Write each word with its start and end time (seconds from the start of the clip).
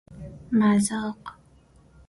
مذاق 0.51 1.23